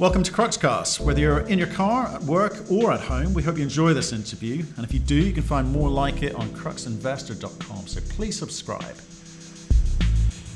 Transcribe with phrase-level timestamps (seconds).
[0.00, 0.98] Welcome to Cruxcast.
[0.98, 4.12] Whether you're in your car, at work, or at home, we hope you enjoy this
[4.12, 4.64] interview.
[4.76, 7.86] And if you do, you can find more like it on cruxinvestor.com.
[7.86, 8.96] So please subscribe.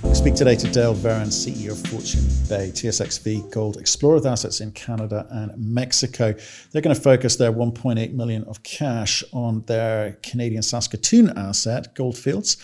[0.02, 4.60] We speak today to Dale Verran, CEO of Fortune Bay, TSXV Gold Explorer with assets
[4.60, 6.34] in Canada and Mexico.
[6.72, 12.56] They're going to focus their 1.8 million of cash on their Canadian Saskatoon asset, Goldfields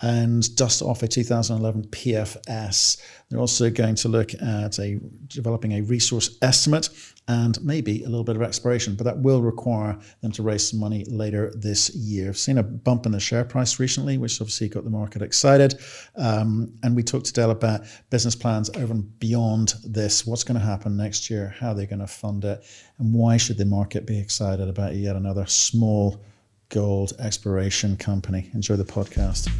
[0.00, 3.02] and dust off a 2011 PFS.
[3.28, 6.88] They're also going to look at a developing a resource estimate
[7.28, 10.80] and maybe a little bit of exploration, but that will require them to raise some
[10.80, 12.30] money later this year.
[12.30, 15.78] I've seen a bump in the share price recently, which obviously got the market excited.
[16.16, 20.26] Um, and we talked to Dale about business plans over and beyond this.
[20.26, 21.54] What's going to happen next year?
[21.58, 22.64] How they're going to fund it?
[22.98, 26.24] And why should the market be excited about yet another small
[26.70, 28.50] gold exploration company?
[28.54, 29.50] Enjoy the podcast.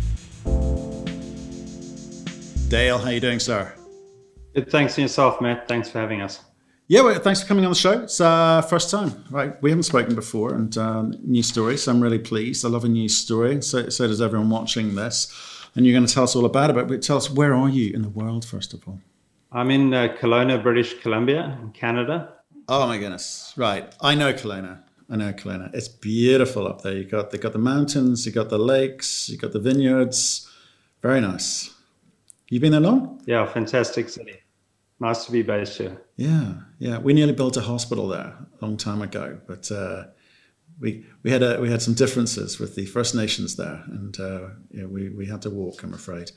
[2.68, 3.72] Dale, how are you doing, sir?
[4.54, 5.66] Good, thanks to yourself, Matt.
[5.66, 6.40] Thanks for having us.
[6.86, 8.02] Yeah, well, thanks for coming on the show.
[8.02, 9.60] It's uh, first time, right?
[9.62, 11.78] We haven't spoken before, and um, new story.
[11.78, 12.66] So I'm really pleased.
[12.66, 13.62] I love a new story.
[13.62, 15.32] So, so does everyone watching this.
[15.74, 16.88] And you're going to tell us all about it.
[16.88, 19.00] But tell us, where are you in the world, first of all?
[19.50, 22.34] I'm in uh, Kelowna, British Columbia, in Canada.
[22.68, 23.54] Oh my goodness!
[23.56, 24.82] Right, I know Kelowna.
[25.08, 25.74] I know Kelowna.
[25.74, 26.92] It's beautiful up there.
[26.92, 30.50] You got they got the mountains, you got the lakes, you got the vineyards.
[31.00, 31.74] Very nice.
[32.50, 33.20] You been there long?
[33.26, 34.40] Yeah, fantastic city.
[35.00, 36.00] Nice to be based here.
[36.16, 36.98] Yeah, yeah.
[36.98, 40.04] We nearly built a hospital there a long time ago, but uh,
[40.80, 44.48] we we had a, we had some differences with the First Nations there, and uh,
[44.70, 45.82] yeah, we we had to walk.
[45.82, 46.32] I'm afraid,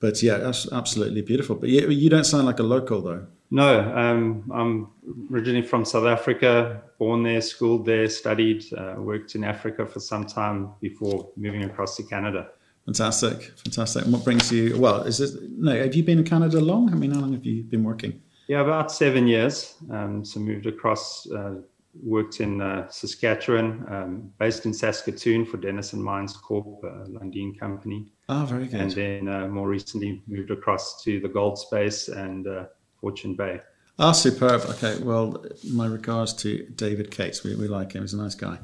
[0.00, 1.56] but yeah, that's absolutely beautiful.
[1.56, 3.26] But you, you don't sound like a local though.
[3.50, 4.88] No, um, I'm
[5.32, 10.26] originally from South Africa, born there, schooled there, studied, uh, worked in Africa for some
[10.26, 12.48] time before moving across to Canada.
[12.84, 14.04] Fantastic, fantastic.
[14.04, 14.78] And what brings you?
[14.78, 15.74] Well, is it no?
[15.74, 16.92] Have you been in Canada long?
[16.92, 18.20] I mean, how long have you been working?
[18.46, 19.74] Yeah, about seven years.
[19.90, 21.54] Um, so moved across, uh,
[22.02, 28.12] worked in uh, Saskatchewan, um, based in Saskatoon for Denison Mines Corp, a Lundin company.
[28.28, 28.80] Oh, very good.
[28.80, 32.64] And then uh, more recently moved across to the gold space and uh,
[33.00, 33.60] Fortune Bay.
[33.98, 34.62] Ah, oh, superb.
[34.62, 35.42] Okay, well,
[35.72, 37.44] my regards to David Cates.
[37.44, 38.02] We, we like him.
[38.02, 38.58] He's a nice guy.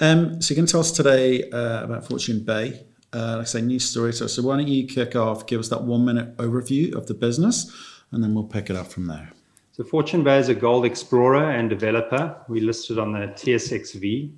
[0.00, 3.60] Um, so you can tell us today uh, about Fortune Bay uh, like I say,
[3.60, 4.12] news story.
[4.12, 7.14] So, so why don't you kick off, give us that one minute overview of the
[7.14, 7.70] business,
[8.12, 9.32] and then we'll pick it up from there.
[9.72, 12.36] So, Fortune Bay is a gold explorer and developer.
[12.48, 14.32] We listed on the TSXV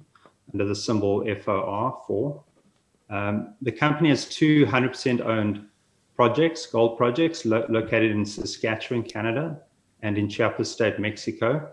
[0.53, 2.43] under the symbol FOR4.
[3.11, 5.67] Um, the company has two 100% owned
[6.15, 9.59] projects, gold projects, lo- located in Saskatchewan, Canada,
[10.03, 11.73] and in Chiapas State, Mexico.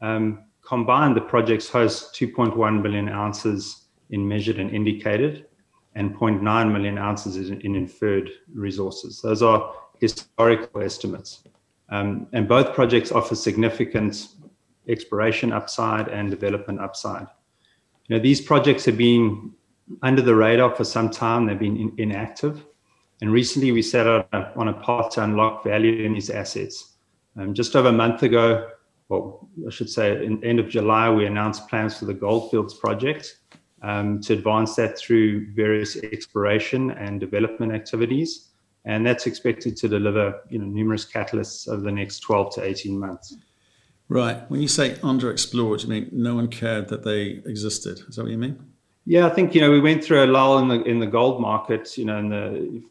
[0.00, 5.46] Um, combined, the projects host 2.1 billion ounces in measured and indicated
[5.94, 9.20] and 0.9 million ounces in inferred resources.
[9.22, 11.44] Those are historical estimates.
[11.90, 14.28] Um, and both projects offer significant
[14.88, 17.26] exploration upside and development upside.
[18.08, 19.52] You know, these projects have been
[20.02, 21.46] under the radar for some time.
[21.46, 22.64] They've been in, inactive.
[23.20, 26.94] And recently we set out on a path to unlock value in these assets.
[27.38, 28.68] Um, just over a month ago,
[29.08, 33.38] well, I should say, in end of July, we announced plans for the Goldfields project,
[33.84, 38.48] um, to advance that through various exploration and development activities.
[38.86, 42.98] And that's expected to deliver you know, numerous catalysts over the next 12 to 18
[42.98, 43.36] months.
[44.08, 44.50] Right.
[44.50, 48.00] When you say underexplored, you mean no one cared that they existed?
[48.08, 48.58] Is that what you mean?
[49.06, 51.38] Yeah, I think you know we went through a lull in the in the gold
[51.38, 51.98] market.
[51.98, 52.82] You know, in the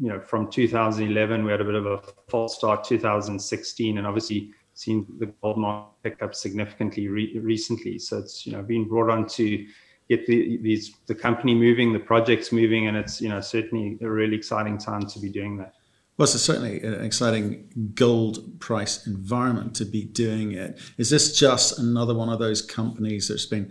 [0.00, 2.84] you know from 2011 we had a bit of a false start.
[2.84, 7.98] 2016, and obviously seen the gold market pick up significantly re- recently.
[7.98, 9.66] So it's you know been brought on to
[10.08, 14.08] get the these the company moving, the projects moving, and it's you know certainly a
[14.08, 15.74] really exciting time to be doing that.
[16.18, 20.78] Well, it's certainly an exciting gold price environment to be doing it.
[20.96, 23.70] Is this just another one of those companies that's been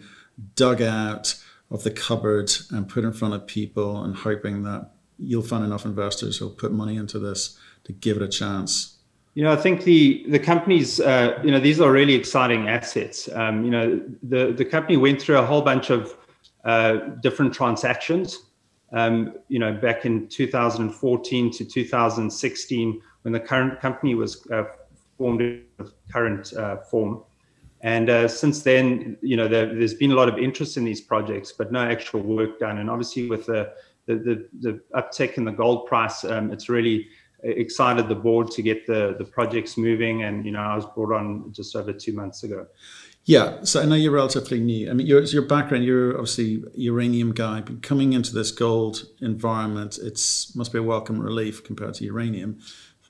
[0.55, 1.35] dug out
[1.71, 5.85] of the cupboard and put in front of people and hoping that you'll find enough
[5.85, 8.97] investors who'll put money into this to give it a chance?
[9.33, 13.27] You know, I think the the companies, uh, you know, these are really exciting assets.
[13.33, 16.15] Um, you know, the the company went through a whole bunch of
[16.65, 18.39] uh, different transactions.
[18.91, 24.63] Um, you know, back in 2014 to 2016, when the current company was uh,
[25.17, 27.23] formed in the current uh, form.
[27.81, 31.01] And uh, since then, you know, there, has been a lot of interest in these
[31.01, 32.79] projects, but no actual work done.
[32.79, 33.73] And obviously, with the
[34.07, 37.07] the, the, the uptick in the gold price, um, it's really
[37.41, 40.23] excited the board to get the the projects moving.
[40.23, 42.65] And you know, I was brought on just over two months ago.
[43.27, 44.89] Yeah, so I know you're relatively new.
[44.89, 49.97] I mean, your your background, you're obviously uranium guy, but coming into this gold environment,
[50.01, 52.59] it's must be a welcome relief compared to uranium.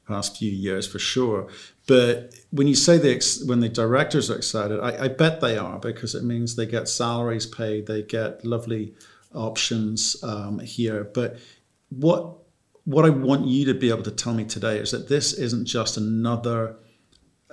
[0.07, 1.47] past few years for sure.
[1.87, 5.79] But when you say the when the directors are excited, I, I bet they are
[5.79, 8.93] because it means they get salaries paid, they get lovely
[9.33, 11.03] options um, here.
[11.03, 11.39] But
[11.89, 12.37] what
[12.85, 15.65] what I want you to be able to tell me today is that this isn't
[15.65, 16.77] just another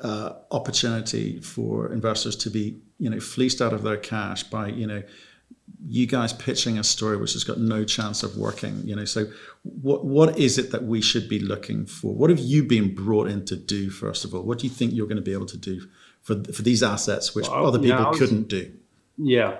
[0.02, 4.86] uh, opportunity for investors to be you know fleeced out of their cash by you
[4.86, 5.02] know
[5.86, 9.04] you guys pitching a story which has got no chance of working you know.
[9.04, 9.26] So
[9.62, 12.14] what what is it that we should be looking for?
[12.14, 14.42] What have you been brought in to do first of all?
[14.42, 15.88] What do you think you're going to be able to do
[16.20, 18.72] for for these assets which well, other people yeah, was, couldn't do?
[19.16, 19.58] Yeah.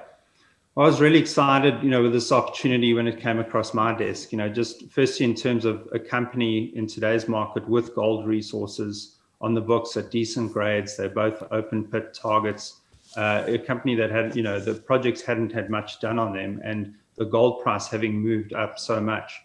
[0.74, 4.32] I was really excited, you know, with this opportunity when it came across my desk.
[4.32, 9.18] You know, just firstly in terms of a company in today's market with gold resources
[9.42, 10.96] on the books at decent grades.
[10.96, 12.80] They're both open pit targets
[13.16, 16.60] uh, a company that had, you know, the projects hadn't had much done on them,
[16.64, 19.40] and the gold price having moved up so much.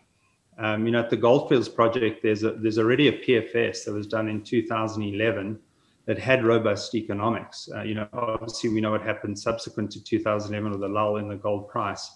[0.58, 4.08] Um, you know, at the Goldfields project, there's a, there's already a PFS that was
[4.08, 5.60] done in 2011
[6.06, 7.70] that had robust economics.
[7.76, 11.28] Uh, you know, obviously we know what happened subsequent to 2011 with the lull in
[11.28, 12.10] the gold price,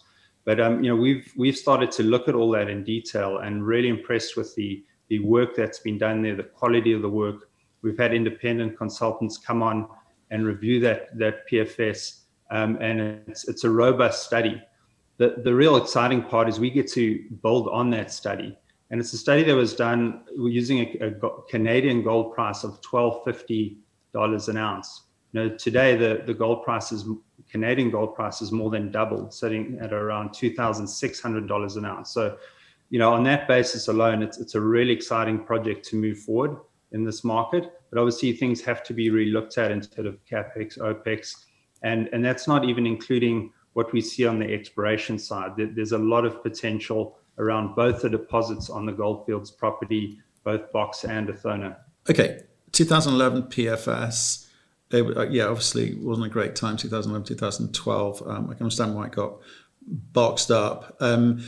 [0.45, 3.67] but um, you know we've we've started to look at all that in detail and
[3.67, 7.50] really impressed with the the work that's been done there, the quality of the work.
[7.81, 9.87] We've had independent consultants come on
[10.29, 12.21] and review that that PFS.
[12.49, 14.61] Um, and it's it's a robust study.
[15.17, 18.57] The the real exciting part is we get to build on that study,
[18.89, 23.23] and it's a study that was done using a, a Canadian gold price of twelve
[23.23, 23.77] fifty
[24.13, 25.03] dollars an ounce.
[25.31, 27.05] You know, today the the gold price is
[27.49, 31.77] Canadian gold price is more than doubled, sitting at around two thousand six hundred dollars
[31.77, 32.11] an ounce.
[32.11, 32.37] So,
[32.89, 36.57] you know, on that basis alone, it's it's a really exciting project to move forward
[36.91, 37.71] in this market.
[37.89, 41.35] But obviously, things have to be relooked at instead of capex, opex,
[41.83, 45.51] and and that's not even including what we see on the exploration side.
[45.57, 51.05] There's a lot of potential around both the deposits on the Goldfields property, both Box
[51.05, 51.77] and Athona.
[52.09, 52.41] Okay,
[52.73, 54.47] 2011 PFS.
[54.93, 56.75] Uh, yeah, obviously wasn't a great time.
[56.75, 58.23] 2011, 2012.
[58.27, 59.37] Um, I can understand why it got
[59.87, 60.97] boxed up.
[60.99, 61.43] Um,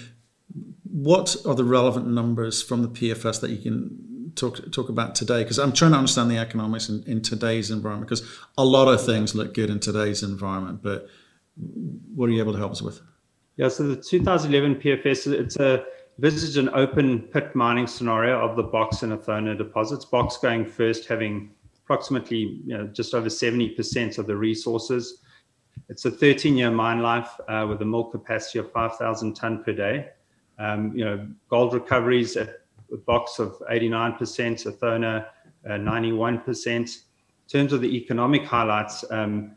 [0.84, 5.44] what are the relevant numbers from the PFS that you can talk talk about today
[5.44, 8.28] because I'm trying to understand the economics in, in today's environment because
[8.58, 11.08] a lot of things look good in today's environment, but
[12.16, 13.02] what are you able to help us with?
[13.58, 15.86] Yeah, so the 2011 PFS it's a
[16.18, 20.06] this is an open pit mining scenario of the Box and Athona deposits.
[20.06, 21.52] Box going first, having
[21.84, 25.22] approximately you know, just over 70% of the resources.
[25.90, 30.10] It's a 13-year mine life uh, with a mill capacity of 5,000 ton per day.
[30.60, 32.63] Um, you know, gold recoveries at
[32.98, 35.28] box of 89%, Athona
[35.66, 36.68] uh, 91%.
[36.68, 36.88] In
[37.48, 39.56] terms of the economic highlights, um,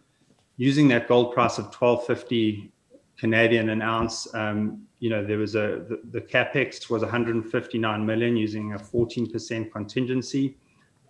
[0.56, 2.72] using that gold price of 1250
[3.16, 8.36] Canadian an ounce, um, you know, there was a the, the, capex was 159 million
[8.36, 10.56] using a 14% contingency.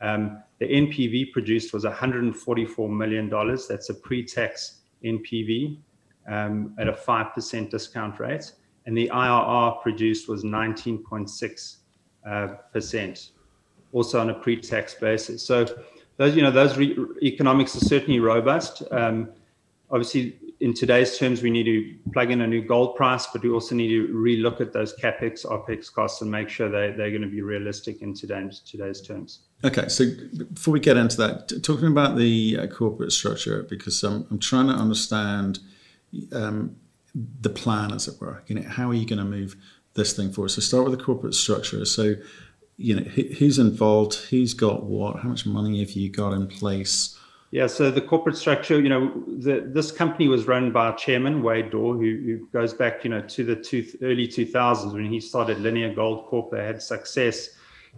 [0.00, 3.66] Um, the NPV produced was 144 million dollars.
[3.66, 5.78] That's a pre-tax NPV
[6.28, 8.52] um, at a five percent discount rate,
[8.86, 11.85] and the IRR produced was 19.6 uh,
[12.72, 13.30] percent,
[13.92, 15.42] also on a pre-tax basis.
[15.44, 15.66] So
[16.16, 18.82] those, you know, those re- economics are certainly robust.
[18.90, 19.30] Um,
[19.90, 23.50] obviously, in today's terms, we need to plug in a new gold price, but we
[23.50, 27.22] also need to relook at those capex, opex costs, and make sure they they're going
[27.22, 29.40] to be realistic in today's today's terms.
[29.64, 30.04] Okay, so
[30.54, 34.68] before we get into that, talking about the uh, corporate structure, because um, I'm trying
[34.68, 35.58] to understand
[36.32, 36.76] um,
[37.40, 38.42] the plan, as it were.
[38.46, 39.56] You know, how are you going to move
[39.96, 40.54] this thing for us.
[40.54, 41.84] So start with the corporate structure.
[41.84, 42.14] So,
[42.76, 44.14] you know, who's involved?
[44.30, 45.20] Who's got what?
[45.20, 47.18] How much money have you got in place?
[47.52, 51.70] Yeah, so the corporate structure, you know, the, this company was run by chairman Wade
[51.70, 55.60] Dawe, who, who goes back, you know, to the two, early 2000s when he started
[55.60, 56.50] Linear Gold Corp.
[56.50, 57.50] They had success,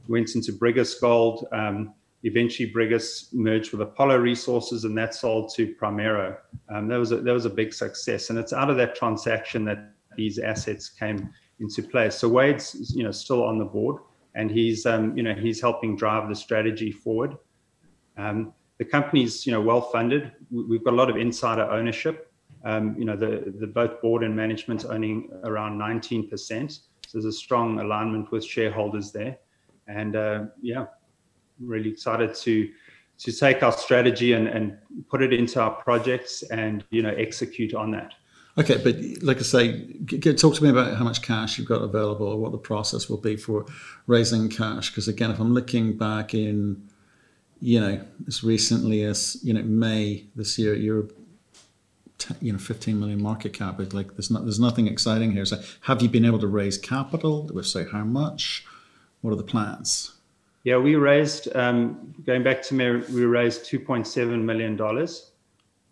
[0.06, 1.46] went into Brigus Gold.
[1.50, 6.36] Um, eventually, Brigus merged with Apollo Resources, and that sold to Primero.
[6.68, 9.64] Um, that was a, that was a big success, and it's out of that transaction
[9.64, 12.16] that these assets came into place.
[12.16, 14.02] So Wade's you know still on the board,
[14.34, 17.36] and he's um, you know he's helping drive the strategy forward.
[18.16, 20.32] Um, the company's you know well funded.
[20.50, 22.32] We've got a lot of insider ownership.
[22.64, 26.80] Um, you know the the both board and management owning around 19%.
[27.06, 29.38] So there's a strong alignment with shareholders there,
[29.86, 30.86] and uh, yeah,
[31.60, 32.68] really excited to
[33.18, 37.74] to take our strategy and, and put it into our projects and you know execute
[37.74, 38.14] on that.
[38.58, 39.92] Okay, but like I say,
[40.34, 43.18] talk to me about how much cash you've got available, or what the process will
[43.18, 43.64] be for
[44.08, 44.90] raising cash.
[44.90, 46.88] Because again, if I'm looking back in,
[47.60, 51.06] you know, as recently as you know May this year, you're,
[52.40, 53.78] you know, 15 million market cap.
[53.92, 55.44] Like there's not there's nothing exciting here.
[55.44, 57.48] So have you been able to raise capital?
[57.56, 58.66] If so, how much?
[59.20, 60.12] What are the plans?
[60.64, 64.76] Yeah, we raised, um, going back to me, we raised $2.7 million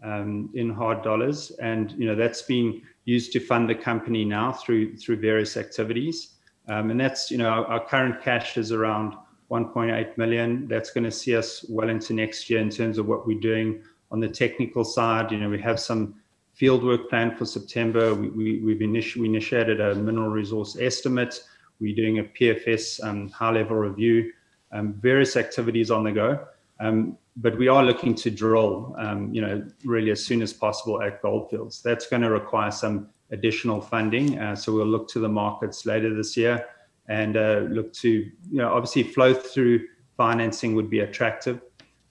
[0.03, 1.51] um, in hard dollars.
[1.61, 6.35] And, you know, that's been used to fund the company now through, through various activities.
[6.69, 9.15] Um, and that's, you know, our, our, current cash is around
[9.51, 10.67] 1.8 million.
[10.67, 13.83] That's going to see us well into next year in terms of what we're doing
[14.11, 15.31] on the technical side.
[15.31, 16.17] You know, we have some
[16.55, 18.15] field work planned for September.
[18.15, 21.41] We, we, we've initi- we initiated a mineral resource estimate.
[21.81, 24.33] We're doing a PFS um, high level review,
[24.73, 26.47] um, various activities on the go.
[26.81, 31.03] Um, but we are looking to drill, um, you know, really as soon as possible
[31.03, 31.83] at Goldfields.
[31.83, 34.39] That's going to require some additional funding.
[34.39, 36.67] Uh, so we'll look to the markets later this year
[37.09, 41.61] and uh, look to, you know, obviously flow through financing would be attractive.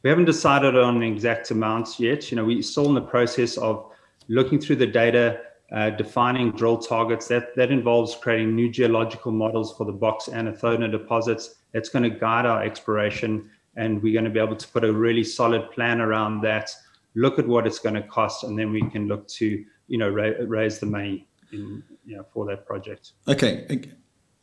[0.03, 2.29] We haven't decided on exact amounts yet.
[2.29, 3.91] You know, we're still in the process of
[4.27, 5.41] looking through the data,
[5.71, 7.27] uh, defining drill targets.
[7.27, 11.55] That, that involves creating new geological models for the Box and Athona deposits.
[11.73, 14.91] That's going to guide our exploration, and we're going to be able to put a
[14.91, 16.69] really solid plan around that,
[17.15, 20.09] look at what it's going to cost, and then we can look to, you know,
[20.09, 23.13] ra- raise the money in, you know, for that project.
[23.27, 23.89] Okay.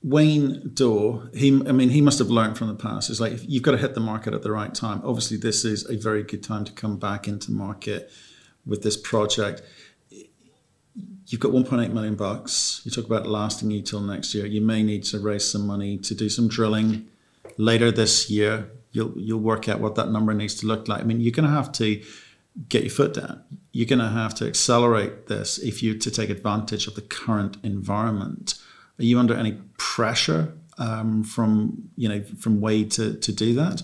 [0.03, 3.09] Wade Dawe, he, I mean, he must have learned from the past.
[3.09, 5.01] It's like you've got to hit the market at the right time.
[5.05, 8.11] Obviously, this is a very good time to come back into market
[8.67, 9.63] with this project.
[11.27, 12.83] You've got 1.8 million bucks.
[12.85, 14.45] You talk about lasting you till next year.
[14.45, 17.09] You may need to raise some money to do some drilling
[17.57, 18.71] later this year.
[18.93, 21.01] You'll you'll work out what that number needs to look like.
[21.01, 22.03] I mean, you're going to have to
[22.69, 23.43] get your foot down.
[23.73, 27.57] You're going to have to accelerate this if you to take advantage of the current
[27.63, 28.55] environment.
[28.99, 33.83] Are you under any pressure um, from you know from Wade to to do that?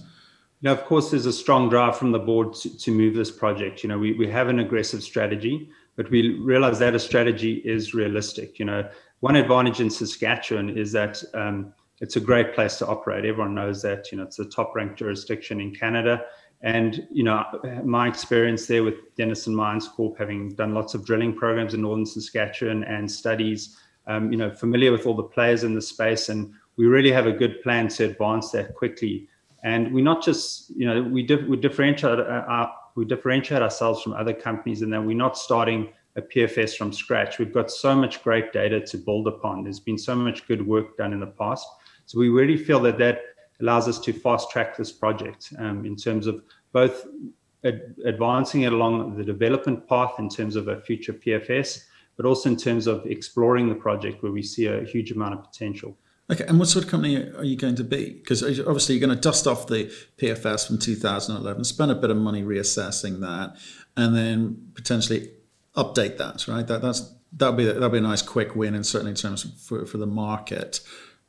[0.60, 3.82] Now, of course, there's a strong drive from the board to, to move this project.
[3.82, 7.94] You know, we, we have an aggressive strategy, but we realize that a strategy is
[7.94, 8.58] realistic.
[8.58, 8.88] You know,
[9.20, 13.24] one advantage in Saskatchewan is that um, it's a great place to operate.
[13.24, 14.10] Everyone knows that.
[14.10, 16.24] You know, it's the top ranked jurisdiction in Canada.
[16.62, 17.44] And, you know,
[17.84, 22.06] my experience there with Denison Mines Corp, having done lots of drilling programs in northern
[22.06, 23.76] Saskatchewan and studies,
[24.08, 26.28] um, you know, familiar with all the players in the space.
[26.28, 29.28] And we really have a good plan to advance that quickly
[29.64, 34.02] and we not just you know we dif- we differentiate uh, our, we differentiate ourselves
[34.02, 37.38] from other companies in that we're not starting a PFS from scratch.
[37.38, 39.62] We've got so much great data to build upon.
[39.62, 41.64] There's been so much good work done in the past,
[42.08, 43.20] so we really feel that that
[43.60, 47.06] allows us to fast track this project um, in terms of both
[47.64, 51.84] ad- advancing it along the development path in terms of a future PFS,
[52.16, 55.44] but also in terms of exploring the project where we see a huge amount of
[55.44, 55.98] potential.
[56.32, 58.14] Okay, and what sort of company are you going to be?
[58.14, 62.16] Because obviously you're going to dust off the PFS from 2011, spend a bit of
[62.16, 63.54] money reassessing that,
[63.98, 65.30] and then potentially
[65.76, 66.48] update that.
[66.48, 66.66] Right?
[66.66, 69.84] That that's that'll be that'll be a nice quick win, and certainly in terms for,
[69.84, 70.80] for the market.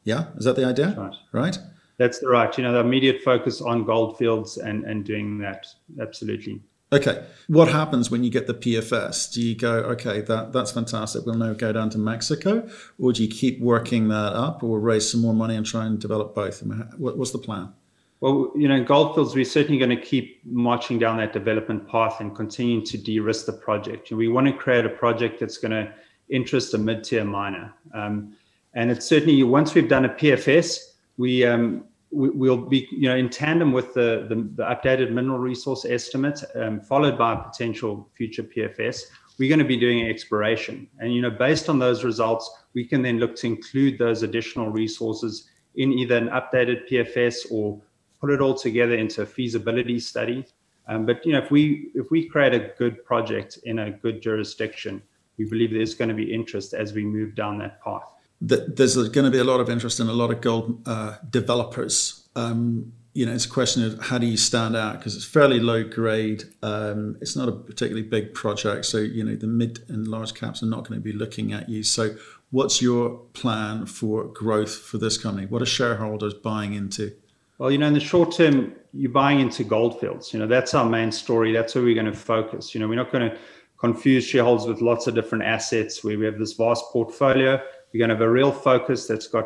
[0.10, 0.96] Yeah, is that the idea?
[0.98, 1.16] Right.
[1.32, 1.58] Right.
[1.98, 2.58] That's the right.
[2.58, 5.68] You know, the immediate focus on goldfields and and doing that.
[6.02, 6.62] Absolutely.
[6.92, 7.24] Okay.
[7.48, 9.32] What happens when you get the PFS?
[9.32, 11.24] Do you go, okay, that, that's fantastic.
[11.24, 12.68] We'll now go down to Mexico?
[12.98, 16.00] Or do you keep working that up or raise some more money and try and
[16.00, 16.64] develop both?
[16.64, 17.74] I mean, what, what's the plan?
[18.22, 22.20] Well, you know, in Goldfields, we're certainly going to keep marching down that development path
[22.22, 24.10] and continuing to de risk the project.
[24.10, 25.94] And we want to create a project that's going to
[26.30, 27.74] interest a mid tier miner.
[27.94, 28.36] Um,
[28.74, 30.78] and it's certainly, once we've done a PFS,
[31.18, 35.40] we, um, we, will be, you know, in tandem with the, the, the updated mineral
[35.40, 39.04] resource estimate, um, followed by a potential future PFS,
[39.38, 40.88] we're going to be doing exploration.
[41.00, 44.70] And, you know, based on those results, we can then look to include those additional
[44.70, 47.82] resources in either an updated PFS or
[48.20, 50.46] put it all together into a feasibility study.
[50.88, 54.22] Um, but, you know, if we, if we create a good project in a good
[54.22, 55.02] jurisdiction,
[55.38, 59.26] we believe there's going to be interest as we move down that path there's going
[59.26, 62.28] to be a lot of interest in a lot of gold uh, developers.
[62.36, 65.60] Um, you know, it's a question of how do you stand out because it's fairly
[65.60, 66.44] low grade.
[66.62, 70.64] Um, it's not a particularly big project, so you know the mid and large caps
[70.64, 71.84] are not going to be looking at you.
[71.84, 72.16] So,
[72.52, 75.48] what's your plan for growth for this company?
[75.48, 77.14] What are shareholders buying into?
[77.58, 80.32] Well, you know, in the short term, you're buying into goldfields.
[80.32, 81.52] You know, that's our main story.
[81.52, 82.74] That's where we're going to focus.
[82.74, 83.38] You know, we're not going to
[83.80, 87.62] confuse shareholders with lots of different assets where we have this vast portfolio
[87.94, 89.46] we're going to have a real focus that's got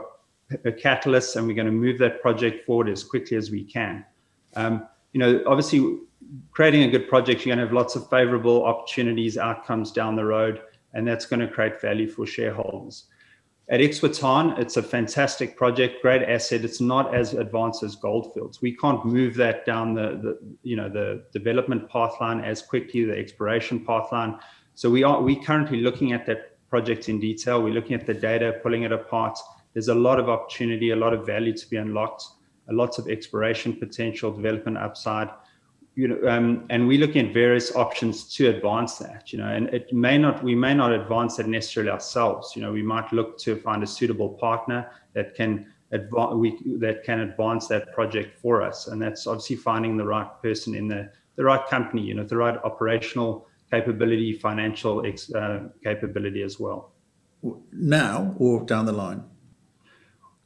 [0.65, 4.05] a catalyst, and we're going to move that project forward as quickly as we can.
[4.55, 5.99] Um, you know, obviously,
[6.51, 10.25] creating a good project, you're going to have lots of favorable opportunities, outcomes down the
[10.25, 10.61] road,
[10.93, 13.05] and that's going to create value for shareholders.
[13.69, 16.65] At Ixhuatán, it's a fantastic project, great asset.
[16.65, 18.61] It's not as advanced as Goldfields.
[18.61, 23.17] We can't move that down the, the you know the development pathline as quickly, the
[23.17, 24.37] exploration pathline.
[24.73, 27.61] So we are we currently looking at that project in detail.
[27.61, 29.37] We're looking at the data, pulling it apart.
[29.73, 32.23] There's a lot of opportunity, a lot of value to be unlocked.
[32.67, 35.29] lots of exploration potential, development upside.
[35.93, 39.31] You know, um, and we're looking at various options to advance that.
[39.31, 42.55] You know, and it may not, we may not advance that necessarily ourselves.
[42.55, 44.79] You know, we might look to find a suitable partner
[45.13, 45.51] that can
[45.91, 46.49] advance, we
[46.85, 50.87] that can advance that project for us, and that's obviously finding the right person in
[50.87, 51.01] the
[51.37, 52.01] the right company.
[52.09, 56.79] You know, the right operational capability, financial ex, uh, capability as well.
[57.71, 59.23] Now or down the line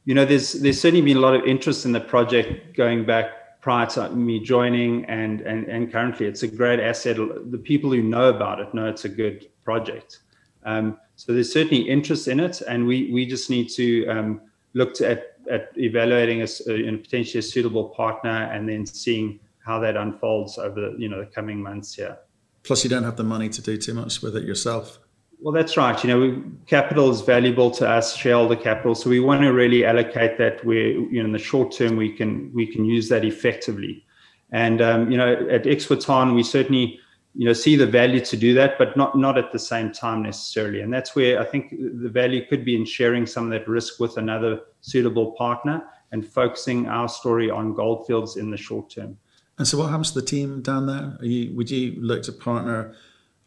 [0.08, 3.60] you know, there's there's certainly been a lot of interest in the project going back
[3.60, 7.18] prior to me joining, and and and currently it's a great asset.
[7.50, 10.20] The people who know about it know it's a good project.
[10.64, 14.40] Um, so there's certainly interest in it, and we we just need to um,
[14.72, 19.78] look to, at at evaluating a, a, potentially a suitable partner, and then seeing how
[19.78, 22.16] that unfolds over you know the coming months here.
[22.62, 24.98] Plus, you don't have the money to do too much with it yourself.
[25.40, 26.02] Well, that's right.
[26.02, 28.94] You know, we, capital is valuable to us, shareholder capital.
[28.94, 32.12] So we want to really allocate that where, you know, in the short term, we
[32.12, 34.04] can we can use that effectively.
[34.50, 36.98] And um, you know, at Ixhuatán, we certainly
[37.34, 40.24] you know see the value to do that, but not not at the same time
[40.24, 40.80] necessarily.
[40.80, 44.00] And that's where I think the value could be in sharing some of that risk
[44.00, 49.16] with another suitable partner and focusing our story on goldfields in the short term.
[49.58, 51.18] And so, what happens to the team down there?
[51.20, 52.94] You, would you look to partner?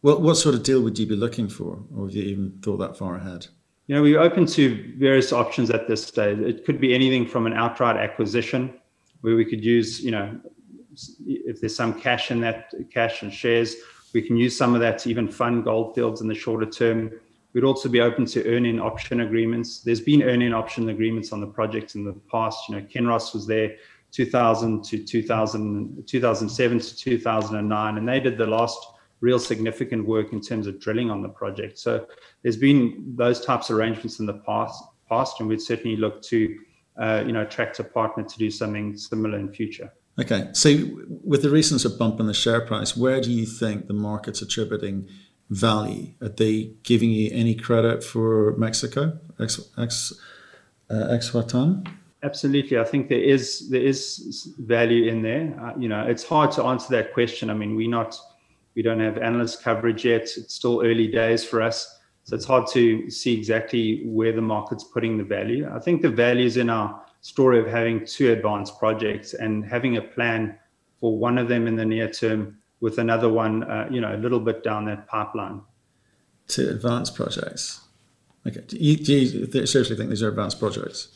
[0.02, 2.78] What what sort of deal would you be looking for, or have you even thought
[2.78, 3.48] that far ahead?
[3.88, 6.40] You know, we're open to various options at this stage.
[6.40, 8.74] It could be anything from an outright acquisition,
[9.22, 10.40] where we could use, you know,
[11.26, 13.76] if there's some cash in that cash and shares,
[14.14, 17.12] we can use some of that to even fund goldfields in the shorter term.
[17.54, 19.82] We'd also be open to earn-in option agreements.
[19.82, 22.70] There's been earn-in option agreements on the project in the past.
[22.70, 23.76] You know, Kinross was there
[24.12, 28.78] 2000 to 2000, 2007 to 2009, and they did the last
[29.22, 31.80] real significant work in terms of drilling on the project.
[31.80, 32.06] So
[32.42, 36.58] there's been those types of arrangements in the past, past and we'd certainly look to,
[36.98, 39.94] uh, you know, attract a partner to do something similar in future.
[40.20, 40.76] Okay, so
[41.24, 45.08] with the recent bump in the share price, where do you think the market's attributing
[45.50, 46.14] value?
[46.22, 50.14] Are they giving you any credit for Mexico, ex, ex,
[50.90, 51.18] uh,
[52.24, 55.60] Absolutely, I think there is there is value in there.
[55.60, 57.50] Uh, you know, it's hard to answer that question.
[57.50, 58.16] I mean, we're not
[58.76, 60.22] we don't have analyst coverage yet.
[60.38, 62.00] It's still early days for us.
[62.24, 65.70] So it's hard to see exactly where the market's putting the value.
[65.74, 69.98] I think the value is in our story of having two advanced projects and having
[69.98, 70.58] a plan
[71.00, 74.18] for one of them in the near term with another one, uh, you know, a
[74.18, 75.62] little bit down that pipeline.
[76.48, 77.82] Two advanced projects.
[78.48, 78.62] Okay.
[78.68, 81.10] Do you, do you seriously think these are advanced projects?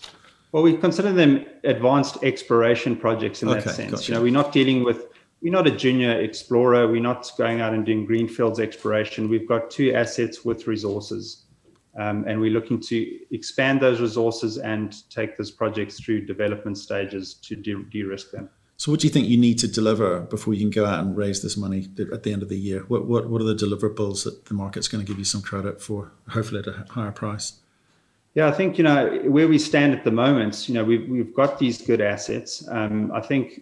[0.56, 3.92] Well, we consider them advanced exploration projects in okay, that sense.
[3.92, 4.10] Gotcha.
[4.10, 5.08] You know, we're not dealing with
[5.42, 6.88] we're not a junior explorer.
[6.88, 9.28] We're not going out and doing greenfields exploration.
[9.28, 11.44] We've got two assets with resources,
[12.00, 17.34] um, and we're looking to expand those resources and take those projects through development stages
[17.34, 18.50] to de- risk them.
[18.78, 21.18] So, what do you think you need to deliver before you can go out and
[21.18, 22.86] raise this money at the end of the year?
[22.88, 25.82] What what, what are the deliverables that the market's going to give you some credit
[25.82, 27.60] for, hopefully at a higher price?
[28.36, 30.68] Yeah, I think you know where we stand at the moment.
[30.68, 32.68] You know, we've we've got these good assets.
[32.70, 33.62] Um, I think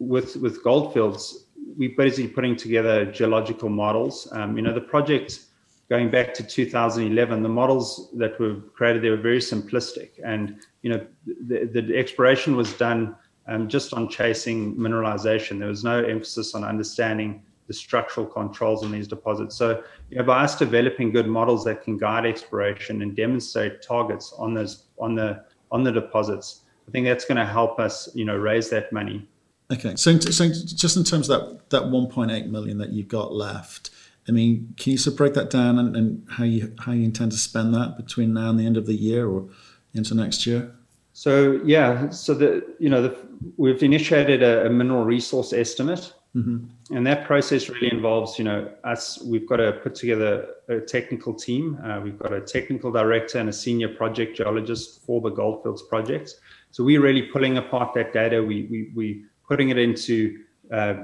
[0.00, 1.44] with with Goldfields,
[1.76, 4.26] we're basically putting together geological models.
[4.32, 5.44] Um, you know, the project
[5.88, 10.90] going back to 2011, the models that were created there were very simplistic, and you
[10.90, 11.06] know,
[11.46, 13.14] the, the exploration was done
[13.46, 15.60] um, just on chasing mineralization.
[15.60, 19.54] There was no emphasis on understanding the structural controls on these deposits.
[19.54, 24.34] So, you know, by us developing good models that can guide exploration and demonstrate targets
[24.36, 28.24] on those on the on the deposits, I think that's going to help us, you
[28.24, 29.28] know, raise that money.
[29.70, 33.90] Okay, so so just in terms of that that 1.8 million that you've got left,
[34.26, 37.04] I mean, can you sort of break that down and, and how you how you
[37.04, 39.48] intend to spend that between now and the end of the year or
[39.92, 40.74] into next year?
[41.12, 43.16] So yeah, so the you know the,
[43.58, 46.96] we've initiated a, a mineral resource estimate, mm-hmm.
[46.96, 49.20] and that process really involves you know us.
[49.22, 51.78] We've got to put together a technical team.
[51.84, 56.34] Uh, we've got a technical director and a senior project geologist for the Goldfields project.
[56.70, 58.42] So we're really pulling apart that data.
[58.42, 60.94] We we we putting it into uh,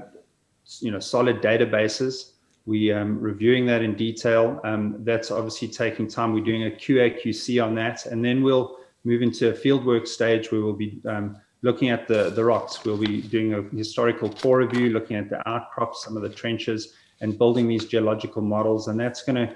[0.81, 2.33] you know solid databases.
[2.67, 4.61] We um, reviewing that in detail.
[4.65, 6.33] Um, that's obviously taking time.
[6.33, 10.51] We're doing a QA QC on that, and then we'll move into a fieldwork stage
[10.51, 12.85] where we'll be um, looking at the the rocks.
[12.85, 16.95] We'll be doing a historical core review, looking at the outcrops, some of the trenches,
[17.21, 18.89] and building these geological models.
[18.89, 19.49] And that's going to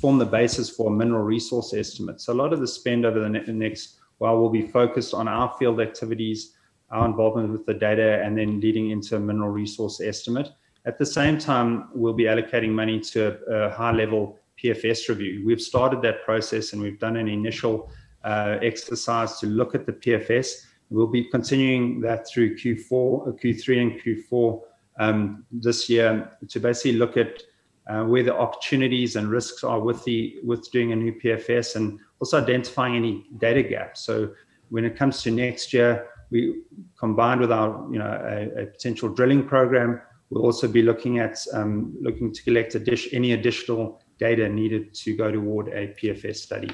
[0.00, 2.20] form the basis for a mineral resource estimate.
[2.20, 5.52] So a lot of the spend over the next while will be focused on our
[5.58, 6.54] field activities
[6.90, 10.50] our involvement with the data, and then leading into a mineral resource estimate.
[10.86, 15.42] At the same time, we'll be allocating money to a, a high level PFS review.
[15.44, 17.90] We've started that process and we've done an initial
[18.22, 23.82] uh, exercise to look at the PFS We'll be continuing that through Q4, uh, Q3
[23.82, 24.60] and Q4
[25.00, 27.42] um, this year to basically look at
[27.88, 31.98] uh, where the opportunities and risks are with the with doing a new PFS and
[32.20, 34.04] also identifying any data gaps.
[34.04, 34.30] So
[34.70, 36.62] when it comes to next year, we
[36.98, 41.94] combined with our you know a, potential drilling program, we'll also be looking at um,
[42.00, 42.74] looking to collect
[43.12, 46.70] any additional data needed to go toward a PFS study.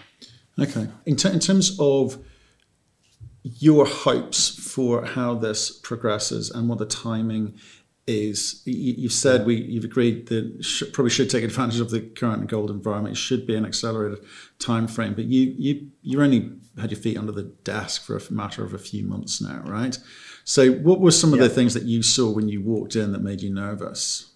[0.58, 0.86] Okay.
[1.06, 2.18] In terms of
[3.42, 7.54] your hopes for how this progresses and what the timing
[8.06, 12.70] is you've said we you've agreed that probably should take advantage of the current gold
[12.70, 13.14] environment.
[13.14, 14.24] It should be an accelerated
[14.58, 18.32] time frame, but you you you only had your feet under the desk for a
[18.32, 19.98] matter of a few months now, right?
[20.44, 23.22] So, what were some of the things that you saw when you walked in that
[23.22, 24.32] made you nervous?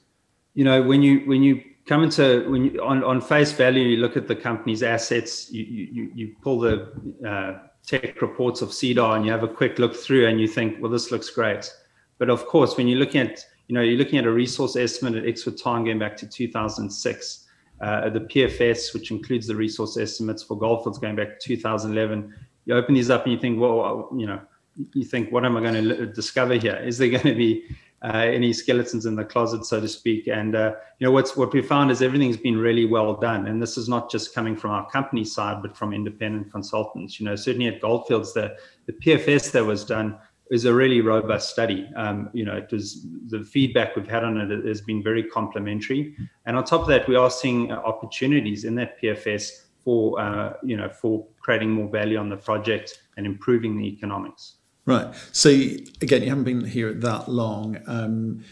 [0.55, 3.97] You know, when you when you come into when you on, on face value, you
[3.97, 6.93] look at the company's assets, you you, you pull the
[7.27, 10.81] uh, tech reports of SEDAR and you have a quick look through and you think,
[10.81, 11.73] well, this looks great.
[12.19, 15.15] But of course, when you're looking at you know, you're looking at a resource estimate
[15.15, 17.47] at Ixhuatán going back to 2006.
[17.81, 22.33] Uh, the PFS, which includes the resource estimates for Goldfields going back to 2011.
[22.67, 24.41] You open these up and you think, well, you know,
[24.93, 26.77] you think, what am I going to discover here?
[26.77, 27.65] Is there going to be
[28.13, 30.27] any skeletons in the closet, so to speak?
[30.27, 33.61] And uh, you know, what's what we found is everything's been really well done, and
[33.61, 37.19] this is not just coming from our company side, but from independent consultants.
[37.19, 40.19] You know, certainly at Goldfields, the the PFS that was done
[40.51, 41.89] is a really robust study.
[41.97, 46.15] Um, you know, it was the feedback we've had on it has been very complimentary,
[46.47, 50.55] and on top of that, we are seeing uh, opportunities in that PFS for uh,
[50.63, 54.57] you know for creating more value on the project and improving the economics.
[54.87, 55.15] Right.
[55.33, 57.79] So again, you haven't been here that long.
[57.87, 58.45] Um,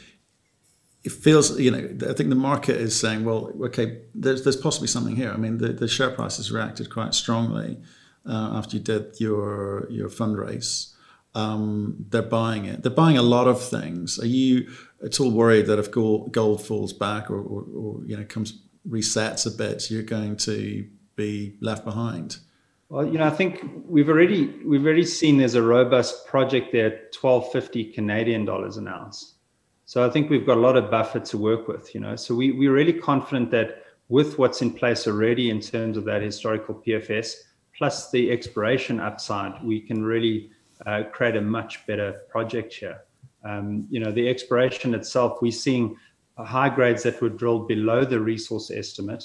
[1.05, 4.89] it feels, you know, I think the market is saying, well, okay, there's there's possibly
[4.89, 5.31] something here.
[5.33, 7.79] I mean, the, the share price has reacted quite strongly
[8.27, 10.93] uh, after you did your your fundraise
[11.35, 12.83] um, they're buying it.
[12.83, 14.19] They're buying a lot of things.
[14.19, 14.71] Are you
[15.05, 18.61] at all worried that if gold, gold falls back or, or, or, you know comes
[18.89, 22.39] resets a bit, you're going to be left behind?
[22.93, 27.05] Well, you know, I think we've already we've already seen there's a robust project there,
[27.11, 29.37] twelve fifty Canadian dollars an ounce.
[29.87, 31.95] So I think we've got a lot of buffer to work with.
[31.95, 35.97] You know, so we we're really confident that with what's in place already in terms
[35.97, 37.33] of that historical PFS
[37.75, 40.51] plus the exploration upside, we can really
[40.85, 43.01] uh, create a much better project here.
[43.43, 45.97] Um, you know, the exploration itself, we're seeing
[46.37, 49.25] high grades that were drilled below the resource estimate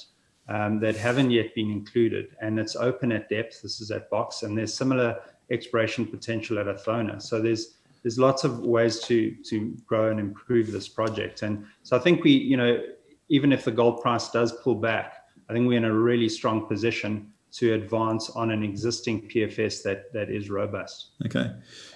[0.50, 3.62] um, that haven't yet been included, and it's open at depth.
[3.62, 5.20] This is at Box, and there's similar
[5.52, 7.20] exploration potential at Athona.
[7.20, 11.42] So there's there's lots of ways to to grow and improve this project.
[11.42, 12.82] And so I think we, you know,
[13.30, 15.16] even if the gold price does pull back,
[15.50, 20.14] I think we're in a really strong position to advance on an existing PFS that
[20.14, 21.10] that is robust.
[21.26, 21.52] Okay,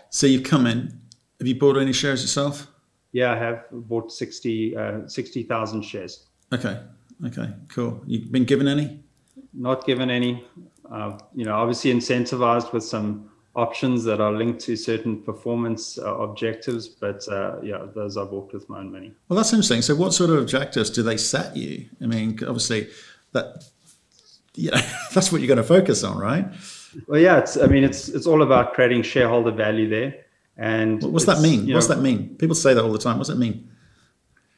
[0.09, 0.99] so you've come in.
[1.39, 2.67] Have you bought any shares yourself?
[3.13, 6.27] Yeah, I have bought 60 uh, 60,000 shares.
[6.53, 6.79] Okay,
[7.25, 8.03] okay, cool.
[8.05, 9.03] You've been given any?
[9.53, 10.45] Not given any.
[10.89, 16.15] Uh, you know, obviously incentivized with some options that are linked to certain performance uh,
[16.17, 19.13] objectives, but uh, yeah, those I bought with my own money.
[19.27, 19.81] Well, that's interesting.
[19.81, 21.89] So, what sort of objectives do they set you?
[22.01, 22.89] I mean, obviously,
[23.33, 23.63] that
[24.55, 24.81] yeah,
[25.13, 26.45] that's what you're going to focus on, right?
[27.07, 27.57] Well, yeah, it's.
[27.57, 30.15] I mean, it's it's all about creating shareholder value there.
[30.57, 31.71] And what's that mean?
[31.73, 32.35] What's know, that mean?
[32.35, 33.17] People say that all the time.
[33.17, 33.69] What's that mean?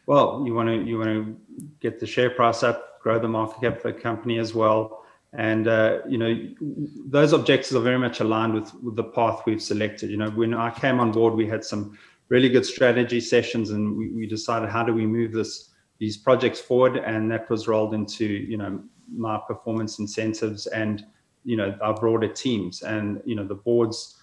[0.06, 1.38] Well, you want to you want to
[1.80, 5.68] get the share price up, grow the market cap of the company as well, and
[5.68, 6.36] uh, you know
[7.06, 10.10] those objectives are very much aligned with, with the path we've selected.
[10.10, 11.98] You know, when I came on board, we had some
[12.30, 16.60] really good strategy sessions, and we, we decided how do we move this these projects
[16.60, 18.82] forward, and that was rolled into you know
[19.16, 21.06] my performance incentives and
[21.44, 22.84] you know our broader teams.
[22.84, 24.20] And you know the boards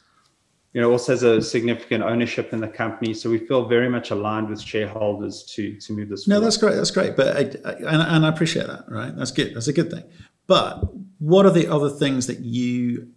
[0.72, 3.14] you know also has a significant ownership in the company.
[3.14, 6.46] So we feel very much aligned with shareholders to to move this no forward.
[6.46, 6.74] that's great.
[6.76, 7.16] That's great.
[7.16, 9.14] But I, I, and, and i appreciate that right?
[9.16, 9.54] That's good.
[9.54, 10.04] That's a good thing.
[10.46, 10.82] But
[11.18, 13.08] what are the other things that you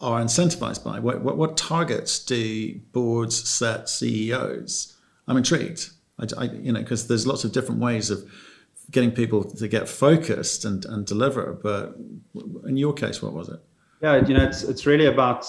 [0.00, 0.98] are incentivized by?
[0.98, 4.94] What, what, what targets do boards set ceos
[5.26, 5.90] i'm intrigued.
[6.18, 8.24] I, I you know because there's lots of different ways of
[8.90, 11.52] getting people to get focused and, and deliver.
[11.52, 11.96] But
[12.66, 13.60] in your case, what was it?
[14.02, 15.46] Yeah, you know, it's it's really about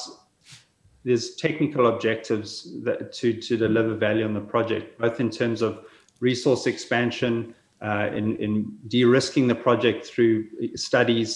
[1.08, 2.50] there's technical objectives
[2.84, 5.86] that to to deliver value on the project, both in terms of
[6.20, 8.52] resource expansion, uh, in in
[8.90, 11.30] de-risking the project through studies,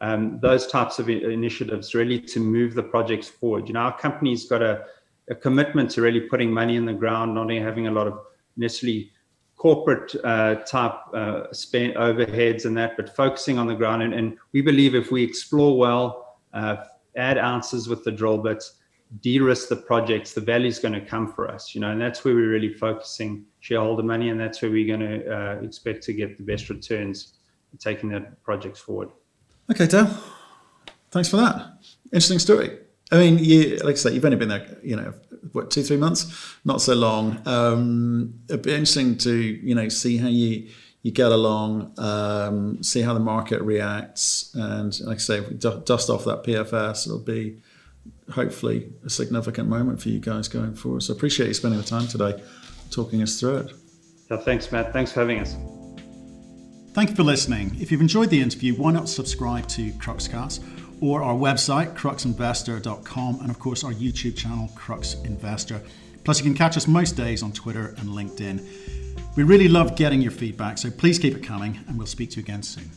[0.00, 3.68] um, those types of initiatives, really to move the projects forward.
[3.68, 4.86] You know, our company's got a
[5.28, 8.18] a commitment to really putting money in the ground, not only having a lot of
[8.56, 9.12] necessarily
[9.56, 14.02] corporate uh, type uh, overheads and that, but focusing on the ground.
[14.02, 16.76] And, and we believe if we explore well, uh,
[17.16, 18.77] add ounces with the drill bits,
[19.20, 22.24] de-risk the projects, the value is going to come for us, you know, and that's
[22.24, 26.12] where we're really focusing shareholder money, and that's where we're going to uh, expect to
[26.12, 27.34] get the best returns
[27.78, 29.10] taking that projects forward.
[29.70, 30.10] Okay, Dale.
[31.10, 31.72] Thanks for that.
[32.06, 32.78] Interesting story.
[33.10, 35.14] I mean, you, like I say, you've only been there, you know,
[35.52, 36.56] what two, three months?
[36.64, 37.40] Not so long.
[37.46, 40.68] Um, it'd be interesting to, you know, see how you
[41.02, 45.54] you get along, um, see how the market reacts, and like I say, if we
[45.54, 47.62] dust off that PFS, it'll be
[48.32, 51.02] hopefully a significant moment for you guys going forward.
[51.02, 52.42] So appreciate you spending the time today
[52.90, 53.72] talking us through it.
[54.30, 54.92] Yeah, thanks, Matt.
[54.92, 55.56] Thanks for having us.
[56.92, 57.76] Thank you for listening.
[57.80, 60.64] If you've enjoyed the interview, why not subscribe to Cruxcast
[61.00, 65.80] or our website, cruxinvestor.com, and of course our YouTube channel, Crux Investor.
[66.24, 69.36] Plus, you can catch us most days on Twitter and LinkedIn.
[69.36, 72.36] We really love getting your feedback, so please keep it coming, and we'll speak to
[72.36, 72.90] you again soon.